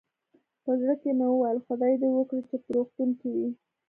په 0.63 0.71
زړه 0.79 0.93
کې 1.01 1.11
مې 1.17 1.27
ویل، 1.31 1.57
خدای 1.67 1.93
دې 2.01 2.09
وکړي 2.13 2.41
چې 2.49 2.55
په 2.63 2.69
روغتون 2.75 3.09
کې 3.19 3.27
وي. 3.35 3.49